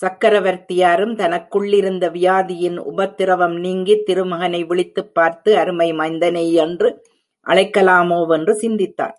சக்கரவர்த்தியாரும் 0.00 1.14
தனக்குள்ளிருந்த 1.14 2.10
வியாதியின் 2.10 2.76
உபத்திரவம் 2.76 3.56
நீங்கித் 3.56 4.06
திருமகனை 4.06 4.64
விழித்துப் 4.64 5.14
பார்த்து 5.14 5.56
அருமை 5.56 5.92
மைந்தனேயென்று 5.92 6.90
அழைக்கலாமோ 7.46 8.26
வென்று 8.26 8.54
சிந்தித்தான். 8.54 9.16